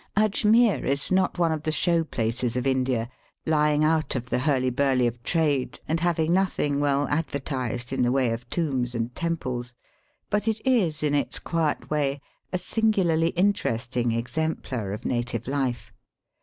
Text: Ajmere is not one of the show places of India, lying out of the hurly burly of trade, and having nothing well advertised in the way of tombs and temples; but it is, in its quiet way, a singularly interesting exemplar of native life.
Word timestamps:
Ajmere 0.17 0.83
is 0.83 1.11
not 1.11 1.37
one 1.37 1.51
of 1.51 1.61
the 1.61 1.71
show 1.71 2.03
places 2.03 2.55
of 2.55 2.65
India, 2.65 3.07
lying 3.45 3.83
out 3.83 4.15
of 4.15 4.31
the 4.31 4.39
hurly 4.39 4.71
burly 4.71 5.05
of 5.05 5.21
trade, 5.21 5.79
and 5.87 5.99
having 5.99 6.33
nothing 6.33 6.79
well 6.79 7.07
advertised 7.09 7.93
in 7.93 8.01
the 8.01 8.11
way 8.11 8.31
of 8.31 8.49
tombs 8.49 8.95
and 8.95 9.13
temples; 9.13 9.75
but 10.31 10.47
it 10.47 10.59
is, 10.65 11.03
in 11.03 11.13
its 11.13 11.37
quiet 11.37 11.91
way, 11.91 12.19
a 12.51 12.57
singularly 12.57 13.29
interesting 13.37 14.11
exemplar 14.11 14.91
of 14.91 15.05
native 15.05 15.47
life. 15.47 15.93